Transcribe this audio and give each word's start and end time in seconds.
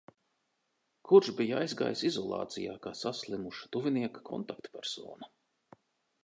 Kurš 1.09 1.27
bija 1.41 1.59
aizgājis 1.65 2.01
izolācijā 2.09 2.73
kā 2.87 2.95
saslimuša 3.03 3.71
tuvinieka 3.77 4.25
kontaktpersona. 4.31 5.31